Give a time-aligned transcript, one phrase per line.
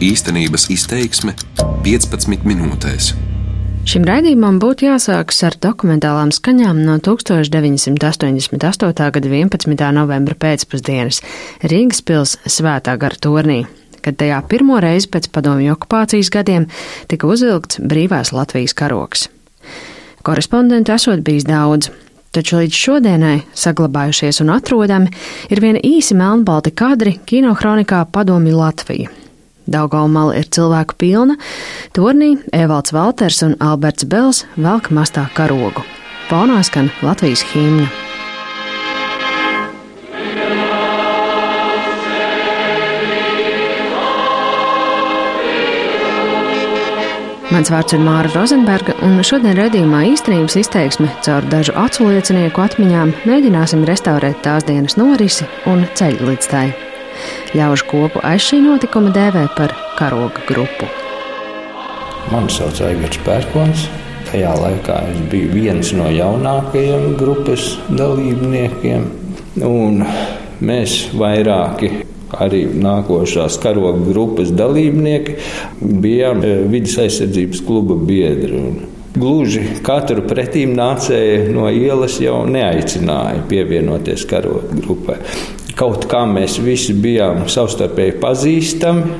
[0.00, 1.34] Īstenības izteiksme
[1.84, 3.10] 15 minūtēs.
[3.84, 8.96] Šim raidījumam būtu jāsākas ar dokumentālām skaņām no 1988.
[8.96, 9.84] gada 11.
[9.92, 11.20] novembra pēcpusdienas
[11.60, 13.58] Rīgas pils Svētā gara turnī,
[14.00, 16.64] kad tajā pirmo reizi pēc padomju okupācijas gadiem
[17.12, 19.28] tika uzvilkts brīvās Latvijas karoks.
[20.24, 21.92] Korespondentu esot bijis daudz,
[22.32, 25.12] taču līdz šodienai saglabājušies un atrodami
[25.52, 29.28] ir viena īsi melnbalti kadri kinohronikā Padomi Latvija.
[29.68, 31.36] Daugaumala ir cilvēku pilna,
[31.96, 35.84] turnī Evalds Valters un Alberts Bels velk mastā karogu.
[36.30, 37.88] Fonā skan Latvijas himna.
[47.50, 53.10] Mans vārds ir Māra Rozenberga, un šodien redzījumā īstenības izteiksme caur dažu acu liecinieku atmiņām
[53.26, 56.68] mēģināsim restaurēt tās dienas norisi un ceļu līdz tai.
[57.50, 60.86] Ļaužu kopu aiz šī notikuma dēvē par karoga grupu.
[62.30, 63.88] Mani sauc Aigars Pērkons.
[64.28, 69.08] Tajā laikā es biju viens no jaunākajiem grupas dalībniekiem.
[69.66, 70.04] Un
[70.62, 71.90] mēs vairāki
[72.38, 75.34] arī nākošās karoga grupas dalībnieki
[75.80, 78.62] bijām eh, vidas aizsardzības kluba biedri.
[79.18, 85.18] Gluži katru pretīm nācēju no ielas jau neaicināja pievienoties karoga grupai.
[85.80, 89.18] Kaut kā mēs visi bijām savstarpēji pazīstami.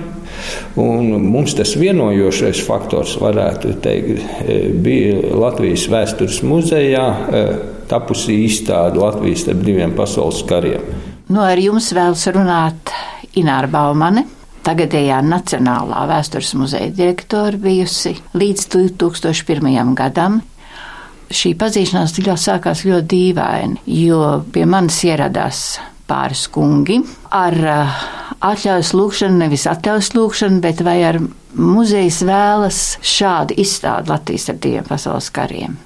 [0.80, 7.48] Un mums tas vienojošais faktors, varētu teikt, eh, bija Latvijas vēstures muzejā eh,
[7.88, 10.84] tapusī izstāde Latvijas starp diviem pasaules kariem.
[11.30, 12.92] Nu, ar jums vēlas runāt
[13.40, 14.24] Ināra Baumane,
[14.66, 19.94] tagadējā Nacionālā vēstures muzeja direktora bijusi līdz 2001.
[19.98, 20.40] gadam.
[21.30, 25.78] Šī pazīšanās ļoti sākās ļoti dīvaini, jo pie manis ieradās
[26.10, 26.98] pāris kungi
[27.30, 28.00] ar uh,
[28.50, 31.20] atļaujas lūgšanu, nevis atļaujas lūgšanu, bet vai ar
[31.54, 35.78] muzejas vēlas šādu izstādi Latvijas ar diviem pasaules kariem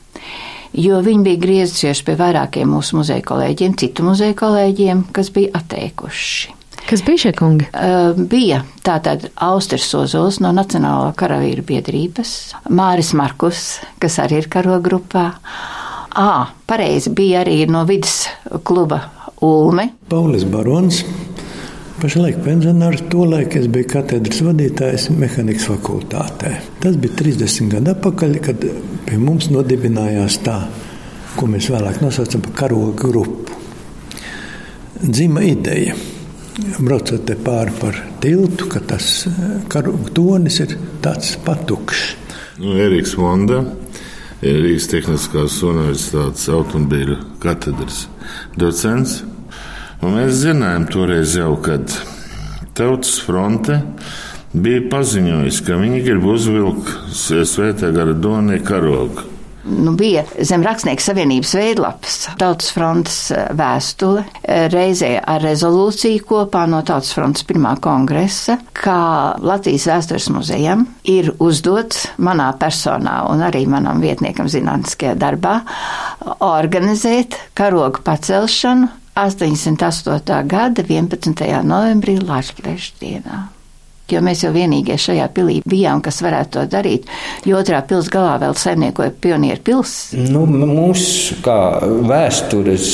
[0.75, 6.54] jo viņi bija griezušies pie vairākiem mūsu muzeja kolēģiem, citu muzeja kolēģiem, kas bija atteikuši.
[6.84, 7.69] Kas bija šie kungi?
[7.72, 12.34] Uh, bija tātad Austris Ozols no Nacionālā karavīru biedrības,
[12.69, 15.31] Māris Markus, kas arī ir karo grupā.
[16.15, 18.27] Ā, pareizi, bija arī no vidas
[18.66, 19.00] kluba
[19.44, 19.91] Ulme.
[20.09, 21.03] Paulis Barons.
[22.00, 26.56] Pašlaik pensionārs, tolaik es biju katedras vadītājs mehānikas fakultātē.
[26.82, 28.66] Tas bija 30 gadu atpakaļ, kad
[29.06, 30.59] pie mums nodibinājās tā,
[31.38, 33.60] ko mēs vēlāk nosaucam par karoga grupu.
[35.04, 35.94] Dzima ideja
[36.78, 39.81] braucot te pāri par tiltu, ka tas eh,
[40.15, 42.04] tonis ir tāds patukšs.
[42.62, 43.65] Nu, Eriks Vonda
[44.44, 48.04] ir Rīgas Tehniskās Universitātes automobīļu katedras
[48.60, 49.22] docents.
[50.03, 51.93] Un mēs zinājām toreiz jau, kad
[52.75, 53.78] Tautas fronte
[54.55, 59.31] bija paziņojusi, ka viņi grib uzvilkt Svētā gara Donija karogu.
[59.65, 66.66] Nu, bija zem rakstnieku savienības veidlapas Tautas frontes eh, vēstule, eh, reizē ar rezolūciju kopā
[66.69, 68.99] no Tautas frontes pirmā kongresa, kā
[69.41, 75.56] Latvijas vēstures muzejam ir uzdots manā personā un arī manam vietniekam zinātniskajā darbā
[76.44, 80.47] organizēt karogu pacelšanu 88.
[80.50, 81.44] gada 11.
[81.62, 83.44] novembrī Latvijas dienā
[84.12, 87.08] jo mēs jau vienīgie šajā pilī bijām, kas varētu to darīt.
[87.48, 89.94] Jo otrā pils galā vēl saimniekoja pionieru pils.
[90.12, 91.06] Nu, mums,
[91.44, 91.58] kā
[92.04, 92.88] vēstures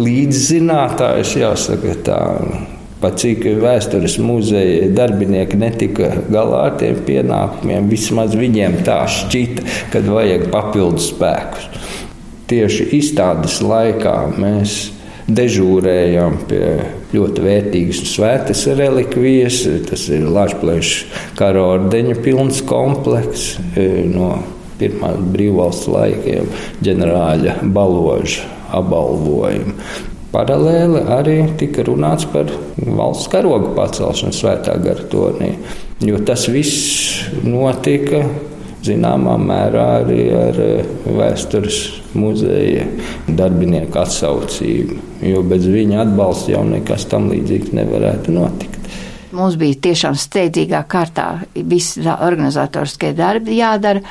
[0.00, 2.20] līdzzinātājs, jāsaka tā.
[3.00, 10.08] Pat cik vēstures muzeja darbinieki netika galā ar tiem pienākumiem, vismaz viņiem tā šķita, kad
[10.12, 11.70] vajag papildus spēkus.
[12.50, 14.99] Tieši izstādes laikā mēs
[15.36, 16.64] dežūrējām pie
[17.14, 19.62] ļoti vērtīgas svētas relikvijas.
[19.88, 20.94] Tas ir Latvijas
[21.38, 24.34] kara ordeņa pilns komplekss e, no
[24.80, 26.48] pirmā brīvvalsts laikiem,
[26.84, 28.46] ģenerāļa baloža
[28.76, 29.76] apbalvojumu.
[30.30, 35.56] Paralēli arī tika runāts par valsts karoga pacelšanu svētā gara tornī,
[36.06, 38.22] jo tas viss notika
[38.84, 41.78] zināmā mērā arī ar eh, vēstures
[42.18, 42.86] muzeja
[43.28, 44.98] darbinieku atsaucību,
[45.30, 48.78] jo bez viņa atbalsta jau nekas tam līdzīgs nevarētu notikt.
[49.36, 54.02] Mums bija tiešām steidzīgā kārtā visi organizatoriskie darbi jādara,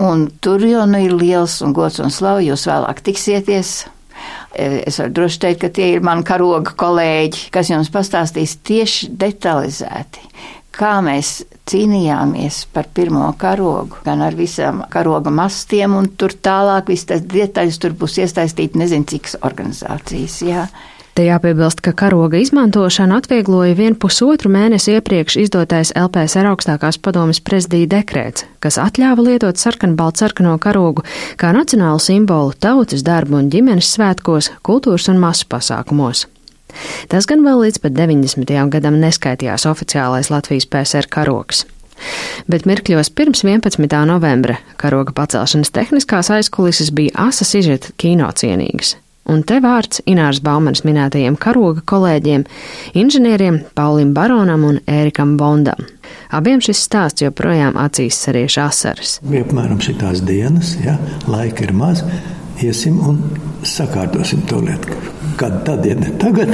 [0.00, 3.74] un tur jau nu ir liels un gods un slava, jūs vēlāk tiksieties.
[4.54, 9.10] Eh, es varu droši teikt, ka tie ir mani karoga kolēģi, kas jums pastāstīs tieši
[9.18, 10.24] detalizēti,
[10.74, 17.08] kā mēs cīnījāmies par pirmo karogu, gan ar visām karoga mastiem, un tur tālāk viss
[17.08, 20.40] tas detaļas tur būs iesaistīti nezinu cik organizācijas.
[20.48, 20.66] Jā.
[21.12, 27.90] Te jāpiebilst, ka karoga izmantošanu atviegloja vien pusotru mēnesi iepriekš izdotais LPSR augstākās padomes prezidija
[27.98, 31.04] dekrēts, kas atļāva lietot sarkanbaltsarkano karogu
[31.36, 36.30] kā nacionālu simbolu tautas darbu un ģimenes svētkos, kultūras un masu pasākumos.
[37.12, 38.56] Tas gan vēl līdz pat 90.
[38.72, 41.66] gadam neskaitījās oficiālais Latvijas PSR karoks.
[42.50, 43.86] Bet mirkļos pirms 11.
[44.08, 48.96] novembra karoga pacelšanas tehniskās aizkulises bija asas izžet kino cienīgas.
[49.30, 52.42] Un te vārds Ināras Baumanas minētajiem karoga kolēģiem,
[52.98, 55.86] inženieriem Paulim Baronam un Ērikam Bondam.
[56.34, 59.20] Abiem šis stāsts joprojām acīs sariež asaras.
[59.22, 60.98] Bija apmēram šitās dienas, ja
[61.30, 62.02] laika ir maz,
[62.66, 63.22] iesim un
[63.62, 65.11] sakārtosim to lietu.
[65.36, 66.52] Kad tad, ja ne tagad,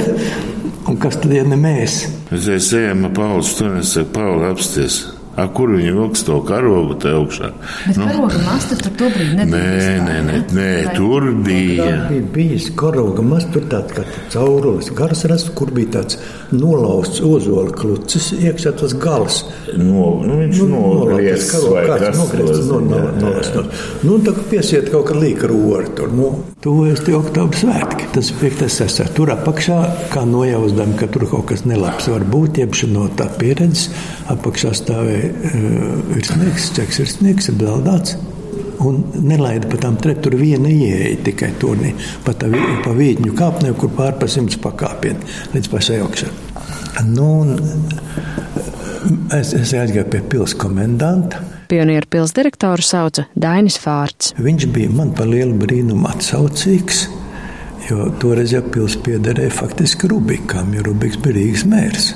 [0.87, 2.01] un kas tad, ja ne mēs?
[2.31, 5.01] Mēs ejam pa Pauli stundas, Pauli apsties.
[5.39, 7.51] A, kur viņi vilks to karogu te augšā?
[7.85, 9.61] Bet nu, karoga masta tur tobrīd nebija.
[9.61, 11.85] Nē, nē, nē, nē tur bija.
[11.85, 14.03] Tā bija bijis karoga masta, tur tāds kā
[14.33, 16.19] caurulis, garas rasts, kur bija tāds
[16.51, 19.41] nolausts ozola klucis, iekšā tas gals.
[19.77, 23.55] No, nu, viņš nu, nogriezts vai kas nogriezts, no, no, nolausts.
[23.55, 23.67] No.
[24.09, 26.33] Nu, tā kā piesiet kaut kā līka rori tur, nu,
[26.63, 28.07] tuvojas tie oktobra svētki.
[28.13, 28.65] Tas ir 5.
[28.73, 29.05] sesā.
[29.15, 29.77] Tur apakšā,
[30.13, 33.89] kā nojausdam, ka tur kaut kas nelabs var būt, iepši no tā pieredzes,
[34.33, 35.31] apakšā stāvēja
[36.09, 38.17] virsnieks, čeks virsnieks, ir beldāts.
[38.79, 41.91] Un nelaida pa tām trepēm, tur viena ieeja tikai turnī,
[42.23, 42.47] pa, tā,
[42.85, 45.19] pa vītņu kāpnēm, kur pār pa simts pakāpienu
[45.51, 46.31] līdz pašai augšai.
[47.09, 47.29] Nu,
[49.35, 51.43] es, es aizgāju pie pilsētas komendanta.
[51.69, 54.31] Pionieru pils direktoru sauca Dainis Fārts.
[54.41, 57.03] Viņš bija man par lielu brīnumu atsaucīgs,
[57.85, 62.07] jo toreiz jau pils piederēja faktiski Rubikam, jo Rubiks bija Rīgas mērs.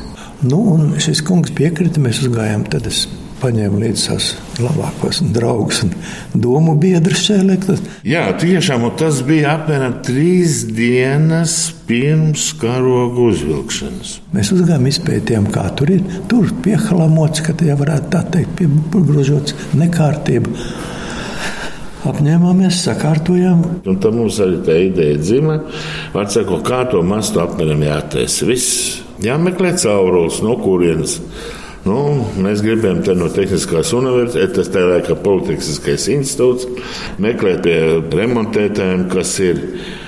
[0.41, 2.65] Nu, un šis kungs piekrita, mēs uzgājām.
[2.73, 3.05] Tad es
[3.43, 4.29] paņēmu līdzi savus
[4.63, 5.93] labākos draugus un
[6.33, 7.67] domu biedrus šeit.
[8.07, 11.57] Jā, tiešām tas bija apmēram trīs dienas
[11.87, 14.15] pirms karoga uzvilkšanas.
[14.33, 16.03] Mēs uzgājām, izpētījām, kā tur ir.
[16.31, 18.63] Tur piehalamots, ka tie varētu tā teikt,
[18.93, 20.55] piegrožots nekārtība.
[22.03, 23.61] Apņēmāmies, sakārtojām.
[23.87, 25.61] Un tad mums arī tā ideja dzima.
[26.11, 28.47] Vārdsako, kā to mastu apmēram jātaisa.
[28.49, 31.21] Viss jāmeklē caurulis, no kurienes.
[31.83, 36.69] Nu, mēs gribējām te no Tehniskās universitātes, tas tā laikā Politehniskais institūts,
[37.19, 37.75] meklēt pie
[38.15, 39.59] remontētājiem, kas ir.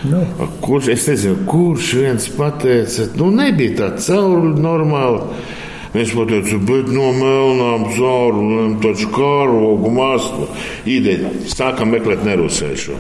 [0.07, 0.21] No.
[0.23, 0.47] Nu.
[0.63, 5.43] Kurš, es nezinu, kurš viens pateica, nu nebija tā cauruli normāli.
[5.95, 10.47] Mēs pateicām, bet no melnām caurulēm taču kārogu mastu.
[10.91, 12.99] Ideja, sākam meklēt nerūsējušo.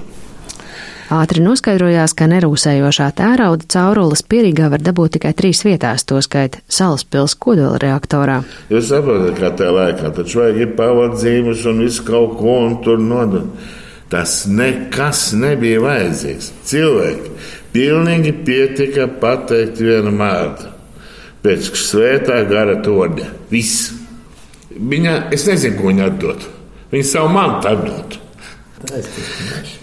[1.13, 7.77] Ātri noskaidrojās, ka nerūsējošā tērauda caurules pierīgā var dabūt tikai trīs vietās, tostarp Salaspils kodola
[7.77, 8.39] reaktorā.
[8.73, 13.53] Jūs saprotat, kā tajā laikā taču vajag pavadzīmes un visu kaut ko un tur nodot.
[14.09, 16.49] Tas nekas nebija vajadzīgs.
[16.65, 17.31] Cilvēki
[17.75, 20.73] pilnīgi pietika pateikt vienu vārdu.
[21.45, 23.29] Pēc svētā gara torņa.
[23.53, 23.91] Viss.
[24.73, 26.53] Viņa, es nezinu, ko viņa atdot.
[26.89, 28.21] Viņa savu mantu atdot.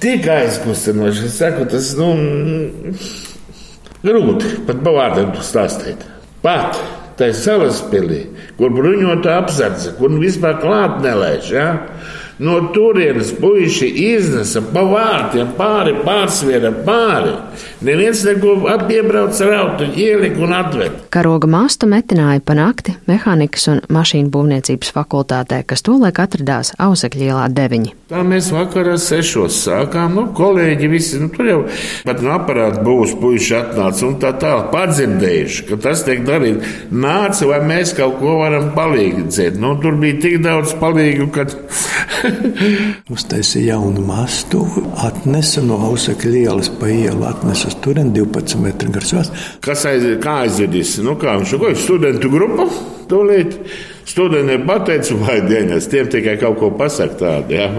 [0.02, 1.26] Tik aizkustinoši.
[1.26, 2.10] Es saku, tas nu,
[4.04, 6.04] grūti pat pa vārdiem stāstīt.
[6.44, 6.76] Pat
[7.16, 8.24] tā ir salas pilī,
[8.58, 11.52] kur bruņota apsardze, kur vispār klāt nelaiž.
[11.54, 11.68] Ja?
[12.42, 17.36] No turienes puiši iznesa pa vārtiem pāri, pārsviera pāri.
[17.86, 18.56] Neviens neko
[18.88, 20.96] piebrauc ar autu, ielika un atved.
[21.14, 27.44] Karoga māstu metināja pa nakti mehānikas un mašīnu būvniecības fakultātē, kas tolaik atradās Ausekļa ielā
[27.54, 27.92] 9.
[28.10, 31.60] Tā mēs vakarā sešos sākām, nu, kolēģi visi, nu, tur jau
[32.08, 36.66] pat no aparāta būs puiši atnāca un tā tālāk padzirdējuši, ka tas tiek darīt.
[36.90, 39.62] Nāca, vai mēs kaut ko varam palīdzēt.
[39.62, 41.54] Nu, tur bija tik daudz palīgu, kad.
[43.14, 44.62] Uztaisīja jaunu mastu,
[45.04, 49.32] atnesa no Ausekļa ielas pa ielu, atnesa uz turieni 12 metru garš.
[49.64, 50.98] Kas aiz, kā aizvedīs?
[51.04, 52.68] Nu, kā viņš ir studentu grupa?
[53.10, 53.58] Tūlīt
[54.12, 57.54] Studentiem pateicu, vai dienas, tiem tikai kaut ko pasakt tādu.
[57.56, 57.70] Ja?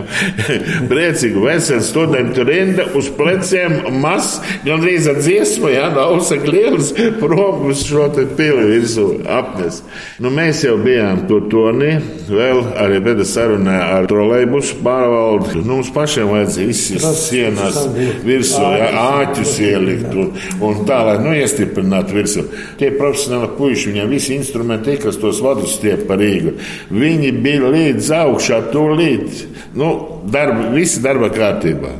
[0.90, 7.84] Priecīgi, veseli studenti rinda uz pleciem, mas, gandrīz ar dziesmu, ja, nausak liels, prom uz
[7.86, 9.84] šo te pili virsū apnes.
[10.24, 11.92] Nu, mēs jau bijām tur tonī,
[12.32, 15.60] vēl arī beda sarunā ar trolejbusu pārvaldu.
[15.60, 17.80] Nu, mums pašiem vajadzēja visas sienas
[18.26, 20.34] virsū, ja, āķus ielikt un,
[20.66, 22.50] un tā, lai, nu, iestiprinātu virsū.
[22.82, 26.56] Tie profesionāli puiši, viņiem visi instrumenti, kas tos vadus stiep par Rīgu.
[26.94, 29.44] Viņi bija līdz augšā, tūlīt.
[29.78, 29.90] Nu,
[30.30, 31.92] darba, visi darba kārtībā.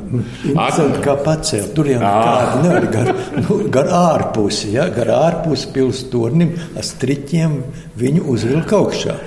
[0.62, 0.80] At...
[1.04, 6.54] Kā pacelt, tur jau nekādi nevar gar, nu, gar ārpusi, ja, gar ārpusi pils tornim,
[6.78, 7.58] ar striķiem
[8.00, 9.18] viņu uzvilka augšā.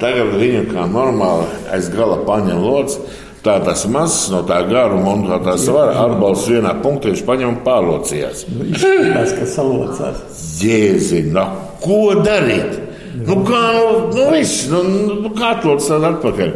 [0.00, 3.00] Tagad viņu kā normāli aiz gala paņem lods.
[3.46, 7.60] Tā tas mazs no tā garuma un tā, svara atbalsts vienā punktā viņš paņem un
[7.66, 8.42] pārlocījās.
[8.74, 10.24] Tas, kas salocās.
[10.62, 11.44] Jēzina,
[11.84, 12.85] ko darīt?
[13.16, 14.82] Nu, kā, nu, nu, viss, nu,
[15.24, 16.54] nu, kā atlocis tādu atpakaļ?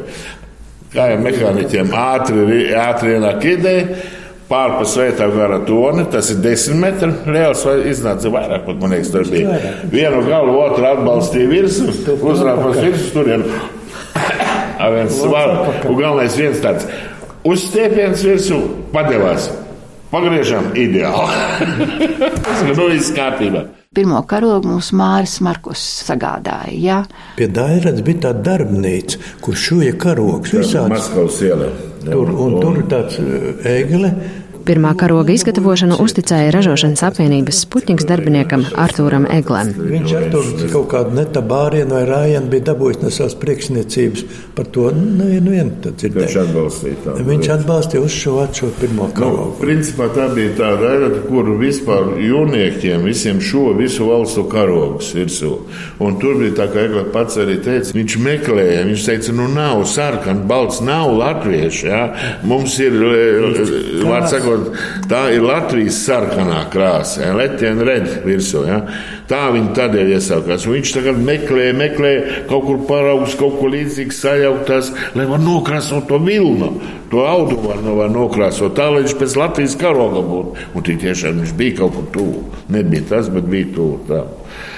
[0.91, 4.01] Kā jau mehāniķiem ātri, ātri ienāk ideja,
[4.51, 7.11] pārpa svētā gara toni, tas ir desmit metri.
[7.31, 9.61] Reāls vai iznāca vairāk, pat man liekas, tur bija.
[9.93, 13.47] Vienu galu, otru atbalstīja virsmu, uzrāpās virsmu, turien
[14.83, 15.79] ar viens svaru.
[15.87, 16.91] Un galvenais viens tāds
[17.47, 18.61] uzstiepiens virsū
[18.93, 19.49] padevās.
[20.11, 21.69] Pagriežam ideāli.
[22.43, 23.69] Tas ir nu viss kārtībā.
[23.91, 26.75] Pirmo karogu mums Māris Markus sagādāja.
[26.79, 26.99] Jā.
[27.35, 30.93] Pie Dairats bija tā darbnīca, kur šūja karogs visādi.
[30.93, 31.73] Maskavas ielā.
[32.05, 33.19] Tur, un tur ir tāds
[33.67, 34.13] ēgle,
[34.71, 39.73] Pirmā karoga izgatavošanu uzticēja ražošanas apvienības Sputniks darbiniekam Artūram Eglem.
[39.75, 44.23] Viņš ar to kaut kādu netabārienu vai rājienu bija dabūjis no savas priekšniecības
[44.55, 44.85] par to.
[44.95, 47.15] Nu, nu, vien, Viņš atbalstīja tā.
[47.27, 49.49] Viņš atbalstīja uz šo atšo pirmo karogu.
[49.49, 55.51] Nu, principā tā bija tā daļa, kur vispār jūniekiem visiem šo visu valstu karogus virsū.
[55.99, 59.83] Un tur bija tā, kā Egla pats arī teica, viņš meklēja, viņš teica, nu nav
[59.91, 62.03] sarkan, balts, nav latvieši, jā.
[62.47, 62.95] Mums ir,
[64.07, 64.60] vārds sakot,
[65.11, 68.65] tā ir Latvijas sarkanā krāsa, letiena redz virsū.
[68.69, 68.81] Ja?
[69.31, 70.67] Tā viņi tādēļ iesaukās.
[70.67, 72.13] Un viņš tagad meklē, meklē
[72.51, 76.73] kaut kur paraugus, kaut ko līdzīgu sajautās, lai var nokrāsot to vilnu.
[77.11, 80.69] To audumu var, var nokrāsot tā, lai viņš pēc Latvijas karoga būtu.
[80.75, 82.45] Un tik tiešām viņš bija kaut kur tuvu.
[82.71, 83.99] Nebija tas, bet bija tuvu.
[84.11, 84.23] Tā.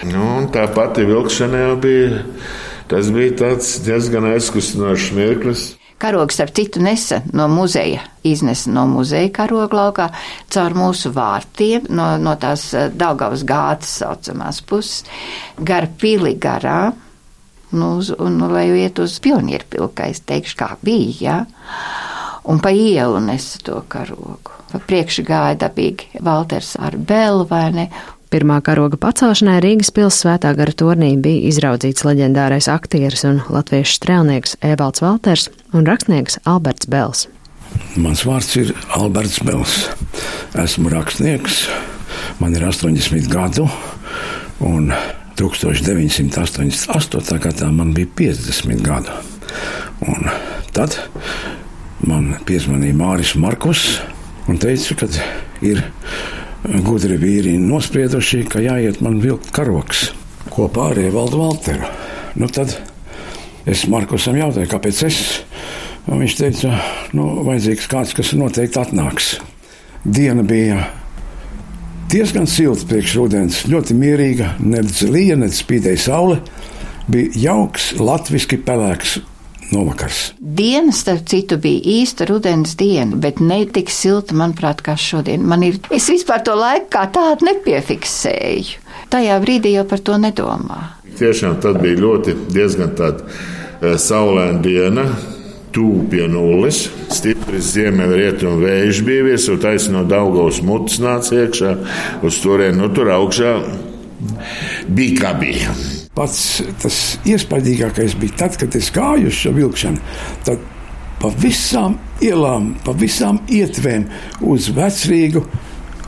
[0.09, 2.25] Nu, un tā pati vilkšana jau bija.
[2.93, 5.71] Tas bija diezgan aizkustinošs mirklis.
[6.03, 10.09] Karogs, starp citu, nesa no muzeja, iznesa no muzeja karoga laukā
[10.51, 12.65] caur mūsu vārtiem, no, no tās
[12.99, 15.05] Daugavas gātas saucamās puses,
[15.63, 16.91] gar pili garā,
[17.73, 21.39] nu, uz, un, nu, lai iet uz pionieru pilkai, es teikšu, kā bija, jā.
[22.51, 24.59] Un pa ielu nesa to karogu.
[24.73, 27.87] Pa priekšu gāja dabīgi Valters ar Belu, vai ne,
[28.33, 35.05] Pirmā karoga pacelšanai Rīgas pilsētā gara turnī bija izraudzīts leģendārais aktieris un latviešu strēlnieks Evalds
[35.05, 37.27] Valters un rakstnieks Alberts Bels.
[38.01, 39.75] Mans vārds ir Alberts Bels.
[40.57, 41.69] Esmu rakstnieks,
[42.41, 43.69] man ir 80 gadu,
[44.65, 44.89] un
[45.37, 47.37] 1988.
[47.37, 49.13] gadā man bija 50 gadu.
[50.09, 50.33] Un
[50.73, 50.97] tad
[52.09, 54.01] man piezvanīja Māris Markus
[54.49, 55.13] un teica, ka
[55.61, 55.85] ir
[56.63, 60.11] gudri vīri nosprieduši, ka jāiet man vilkt karoks
[60.53, 61.89] kopā ar Evaldu Valteru.
[62.39, 62.75] Nu tad
[63.69, 65.21] es Markusam jautāju, kāpēc es?
[66.11, 66.77] Un viņš teica,
[67.15, 69.37] nu, vajadzīgs kāds, kas noteikti atnāks.
[70.03, 70.81] Diena bija
[72.11, 76.41] diezgan silta priekš rudens, ļoti mierīga, nedz līja, nedz spīdēja saule.
[77.11, 79.19] Bija jauks, latviski pelēks
[79.73, 80.33] novakars.
[80.39, 85.45] Diena, starp citu, bija īsta rudens diena, bet ne tik silta, manuprāt, kā šodien.
[85.49, 88.81] Man ir, es vispār to laiku kā tādu nepiefiksēju.
[89.13, 90.81] Tajā brīdī jau par to nedomā.
[91.19, 95.07] Tiešām tad bija ļoti diezgan tāda e, saulaina diena.
[95.73, 96.83] Tuvu pie nulles,
[97.17, 101.73] stiprs ziemeļrietumu vējš bija virsū, taisno Daugavas mutes nāca iekšā,
[102.29, 103.57] uz turieni, nu tur augšā
[104.93, 105.73] bija kā bija.
[106.13, 110.03] Pats tas iespaidīgākais bija tad, kad es gāju uz šo vilkšanu.
[110.45, 110.61] Tad
[111.23, 114.05] pa visām ielām, pa visām ietvēm
[114.45, 115.45] uz vecrīgu,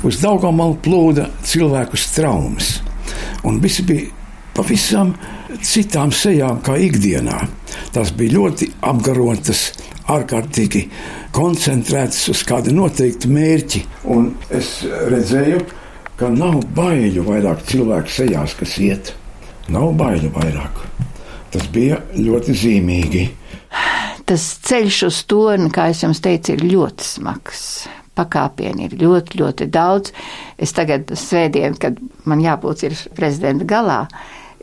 [0.05, 2.83] uz Daugamalu plūda cilvēku traumas.
[3.49, 4.11] Un visi bija
[4.55, 5.15] pavisam
[5.65, 7.41] citām sejām kā ikdienā.
[7.97, 9.71] Tas bija ļoti apgarotas,
[10.13, 10.85] ārkārtīgi
[11.33, 13.85] koncentrētas uz kādu noteiktu mērķi.
[14.13, 15.65] Un es redzēju,
[16.21, 19.15] ka nav baiļu vairāk cilvēku sejās, kas iet.
[19.73, 20.83] Nav baiļu vairāk.
[21.55, 23.25] Tas bija ļoti zīmīgi.
[24.29, 27.65] Tas ceļš uz torni, kā es jums teicu, ir ļoti smags.
[28.15, 30.13] Pakāpieni ir ļoti, ļoti daudz.
[30.61, 33.99] Es tagad svētdien, kad man jābūt ir prezidenta galā,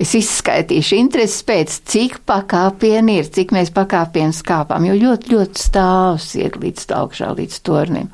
[0.02, 6.32] es izskaitīšu intereses pēc, cik pakāpieni ir, cik mēs pakāpienus kāpām, jo ļoti, ļoti stāvs
[6.40, 8.10] iet līdz augšā, līdz tornim.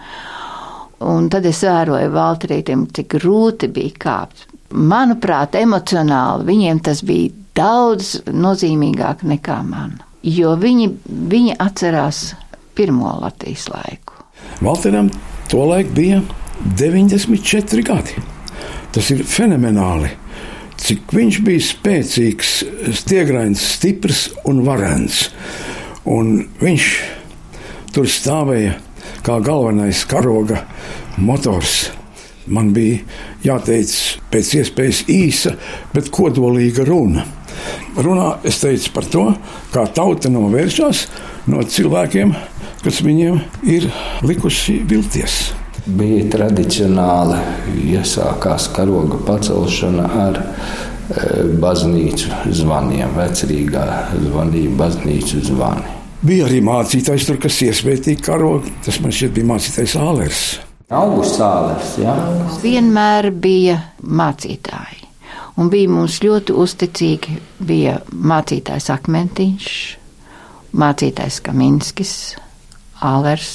[1.07, 4.47] Un tad es vēroju Valtrītam, cik grūti bija kāpt.
[4.73, 10.89] Manuprāt, emocionāli viņiem tas bija daudz nozīmīgāk nekā man, jo viņi,
[11.31, 12.33] viņi atcerās
[12.77, 14.17] pirmo Latvijas laiku.
[14.61, 15.09] Valteram
[15.49, 16.21] tolaik bija
[16.77, 18.17] 94 gadi.
[18.93, 20.09] Tas ir fenomenāli.
[20.77, 22.51] Cik viņš bija spēcīgs,
[22.99, 25.27] stiegrains, stiprs un varens.
[26.07, 26.89] Un viņš
[27.95, 28.77] tur stāvēja
[29.25, 30.61] kā galvenais karoga
[31.17, 31.87] motors.
[32.47, 33.01] Man bija
[33.43, 33.93] jāteic
[34.31, 35.55] pēc iespējas īsa,
[35.93, 37.25] bet kodolīga runa.
[37.97, 39.23] Runā es teicu par to,
[39.73, 41.05] kā tauta novēršas
[41.51, 42.33] no cilvēkiem,
[42.83, 43.89] kas viņiem ir
[44.27, 45.39] likuši vilties.
[45.87, 47.39] Bija tradicionāli
[47.95, 50.47] iesākās karoga pacelšana ar e,
[51.63, 53.85] baznīcu zvaniem, vecrīgā
[54.27, 55.95] zvanīja baznīcu zvani.
[56.27, 58.73] Bija arī mācītājs, tur, kas iesvētīja karogu.
[58.85, 60.47] Tas man šķiet bija mācītājs Ālers.
[60.87, 62.13] Augusts Ālers, jā.
[62.61, 65.01] Vienmēr bija mācītāji.
[65.59, 67.35] Un bija mums ļoti uzticīgi.
[67.59, 69.65] Bija mācītājs Akmentiņš,
[70.79, 72.13] mācītājs Kaminskis,
[73.03, 73.51] Ālers.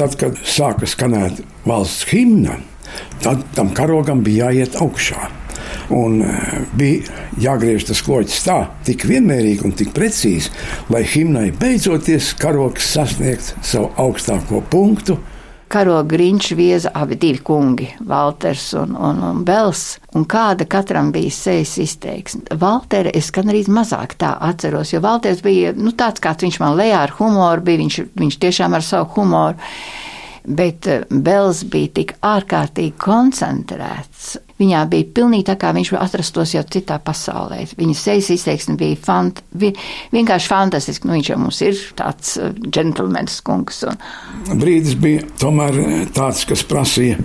[0.00, 2.56] Tad, kad sāka skanēt valsts himna,
[3.20, 5.28] tad tam karogam bija jāiet augšā.
[5.92, 6.32] Un e,
[6.72, 7.20] bija
[7.50, 8.58] jāgriež tas kloķis tā,
[8.88, 10.56] tik vienmērīgi un tik precīzi,
[10.88, 15.20] lai himnai beidzoties karogs sasniegtu savu augstāko punktu.
[15.72, 21.32] Karoga grīņš vieza abi divi kungi, Walters un, un, un Bels, un kāda katram bija
[21.34, 22.44] sejas izteiksme.
[22.60, 26.78] Valtera es gan arī mazāk tā atceros, jo Valters bija nu, tāds, kāds viņš man
[26.78, 29.58] lejā ar humoru, bija viņš, viņš tiešām ar savu humoru
[30.46, 34.36] bet eh, Bels bija tik ārkārtīgi koncentrēts.
[34.56, 37.60] Viņā bija pilnīgi tā, kā viņš atrastos jau citā pasaulē.
[37.76, 39.74] Viņa sejas izteiksme bija fant, vi,
[40.14, 41.08] vienkārši fantastiski.
[41.08, 43.82] Nu, viņš jau mums ir tāds džentlmenis uh, kungs.
[43.90, 44.00] Un...
[44.56, 45.76] Brīdis bija tomēr
[46.16, 47.18] tāds, kas prasīja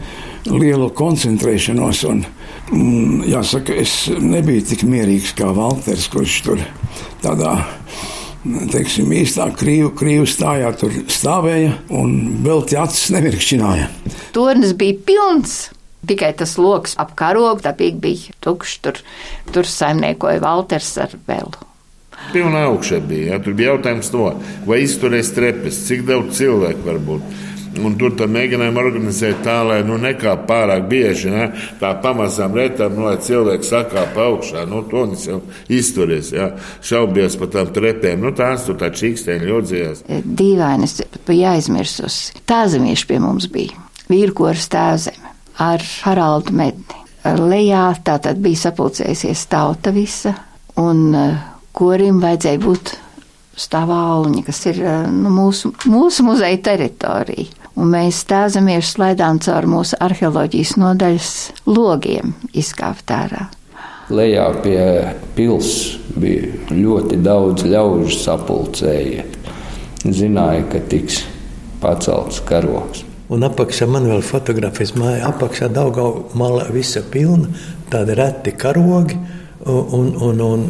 [0.51, 2.03] lielu koncentrēšanos.
[2.11, 2.25] Un,
[2.73, 6.65] mm, jāsaka, es nebiju tik mierīgs kā Valters, kurš tur
[7.23, 7.55] tādā
[8.43, 13.89] teiksim, īstā krīva, krīva stājā tur stāvēja un vēl tie acis nevirkšķināja.
[14.35, 15.59] Tornis bija pilns.
[16.07, 18.79] Tikai tas lokus ap karogu, tā bija tukšs.
[18.81, 19.01] Tur,
[19.53, 21.53] tur saimniekoja Valters ar velu.
[22.31, 23.35] Pilnā augšā bija.
[23.35, 23.39] Ja?
[23.43, 24.31] Tur bija jautājums, no,
[24.65, 27.37] vai izturēs trepes, cik daudz cilvēku var būt.
[27.79, 31.29] Un tur mēģinājām organizēt tā, lai nu, nekāp pārāk bieži.
[31.31, 31.45] Ne?
[31.79, 34.65] Tā pamazām retām, nu, lai cilvēki sakāpa augšā.
[34.67, 35.37] Nu, to viņš jau
[35.71, 36.33] izturies.
[36.35, 36.49] Ja?
[36.83, 38.25] Šaubies par tām trepēm.
[38.25, 40.03] Nu, tās tur tā čīkstēni ļodzījās.
[40.25, 40.97] Dīvainas
[41.27, 42.43] bija aizmirsusi.
[42.49, 43.79] Tāzemieši pie mums bija.
[44.11, 45.31] Vīrkoras tēvzeme
[45.63, 46.99] ar Haraldu Medni.
[47.23, 50.33] Lejā tā tad bija sapulcējusies tauta visa,
[50.81, 51.39] un uh,
[51.77, 52.95] kurim vajadzēja būt
[53.61, 59.99] stāvāluņi, kas ir uh, nu, mūsu, mūsu muzeja teritorija un mēs stāzamies slaidām caur mūsu
[60.03, 61.31] arheoloģijas nodaļas
[61.69, 63.47] logiem izkāpt ārā.
[64.11, 64.81] Lejā pie
[65.37, 69.37] pilsētas bija ļoti daudz ļaužu sapulcējiet.
[70.01, 71.21] Zināja, ka tiks
[71.81, 73.05] pacelts karoks.
[73.31, 75.29] Un apakšā man vēl fotografijas māja.
[75.29, 77.47] Apakšā Daugā malā visa pilna,
[77.91, 79.15] tādi reti karogi
[79.63, 80.65] un, un, un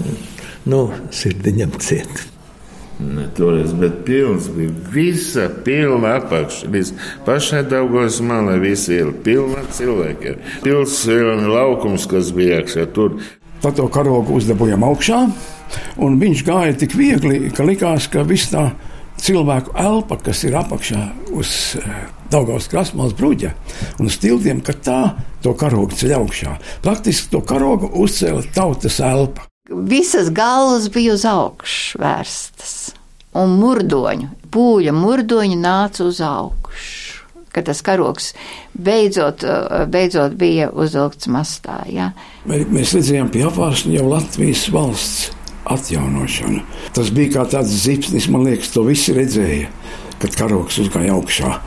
[0.69, 2.27] nu, sirdiņam cieta.
[3.01, 6.69] Ne toreiz, bet pilns bija visa pilna apakša.
[6.71, 6.91] Līdz
[7.25, 10.35] pašai Daugos malai visi ir pilna cilvēki.
[10.61, 13.17] Pils ir laukums, kas bija iekšā tur.
[13.61, 15.19] Tad to karogu uzdabūjām augšā,
[16.01, 18.71] un viņš gāja tik viegli, ka likās, ka viss tā
[19.21, 21.03] cilvēku elpa, kas ir apakšā
[21.37, 23.51] uz eh, Daugaus krāsmās bruģa
[23.99, 24.99] un uz tiltiem, ka tā
[25.43, 26.57] to karogu ceļ augšā.
[26.85, 29.50] Praktiski to karogu uzcēla tautas elpa.
[29.71, 32.73] Visas galvas bija uz augšu vērstas,
[33.39, 37.19] un murdoņu, pūļa murdoņi nāca uz augšu.
[37.51, 38.29] Kad tas karoks
[38.71, 39.43] beidzot,
[39.91, 41.81] beidzot bija uzvilkts mastā.
[41.91, 42.13] Ja?
[42.47, 45.33] Mēs redzējām pie apvārsni jau Latvijas valsts
[45.71, 46.61] atjaunošanu.
[46.95, 49.67] Tas bija kā tāds zipsnis, man liekas, to visi redzēja,
[50.23, 51.57] kad karoks uzgāja augšā.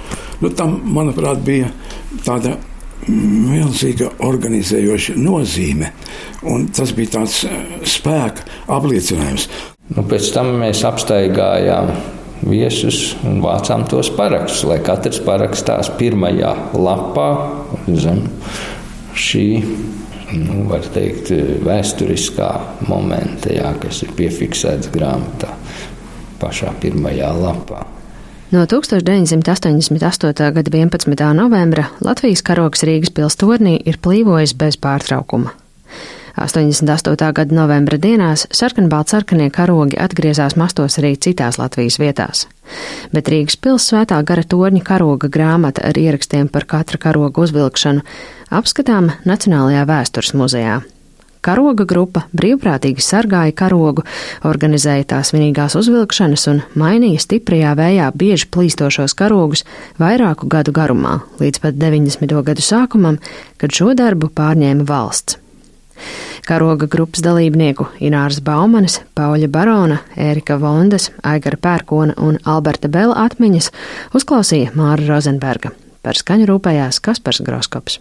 [0.40, 1.68] Nu, tam, manuprāt, bija
[2.24, 2.56] tāda
[3.08, 5.92] milzīga organizējoša nozīme.
[6.76, 9.48] Tas bija tāds eh, spēka apliecinājums.
[9.94, 11.90] Nu, pēc tam mēs apstaigājām
[12.48, 17.28] viesus un vācām tos parakstus, lai katrs parakstās pirmajā lapā
[17.88, 18.24] zem
[19.14, 19.48] šī.
[20.34, 21.30] Nu, var teikt,
[21.62, 22.48] vēsturiskā
[22.88, 25.52] momenta, jā, kas ir piefiksēts grāmatā,
[26.40, 27.84] pašā pirmajā lapā.
[28.54, 30.52] No 1988.
[30.52, 31.34] gada 11.
[31.34, 35.50] novembra Latvijas karoks Rīgas pilstornī ir plīvojis bez pārtraukuma.
[36.38, 37.32] 88.
[37.34, 42.46] gada novembra dienās sarkanbaltsarkanie karogi atgriezās mastos arī citās Latvijas vietās.
[43.10, 48.06] Bet Rīgas pilsētā gara torņa karoga grāmata ar ierakstiem par katra karoga uzvilkšanu
[48.54, 50.84] apskatām Nacionālajā vēstures muzejā.
[51.44, 54.04] Karoga grupa brīvprātīgi sargāja karogu,
[54.48, 59.66] organizēja tās svinīgās uzvilkšanas un mainīja stiprajā vējā bieži plīstošos karogus
[60.00, 62.32] vairāku gadu garumā, līdz pat 90.
[62.48, 63.20] gadu sākumam,
[63.60, 65.36] kad šo darbu pārņēma valsts.
[66.48, 73.70] Karoga grupas dalībnieku Ināras Baumanis, Pauļa Barona, Ērika Vondas, Aigara Pērkona un Alberta Bela atmiņas
[74.16, 75.72] uzklausīja Māra Rozenberga.
[76.04, 78.00] Par skaņu rūpējās Kaspars Groskops.